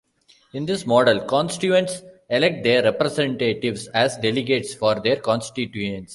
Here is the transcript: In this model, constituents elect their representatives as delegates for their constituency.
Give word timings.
In 0.53 0.65
this 0.65 0.87
model, 0.87 1.19
constituents 1.25 2.01
elect 2.27 2.63
their 2.63 2.81
representatives 2.81 3.85
as 3.89 4.17
delegates 4.17 4.73
for 4.73 4.99
their 4.99 5.17
constituency. 5.17 6.09